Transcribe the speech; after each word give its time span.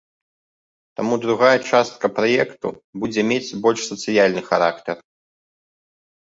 Таму 1.01 1.13
другая 1.25 1.51
частка 1.69 2.05
праекту 2.17 2.73
будзе 3.05 3.21
мець 3.31 3.55
больш 3.69 3.79
сацыяльны 3.93 4.41
характар. 4.51 4.97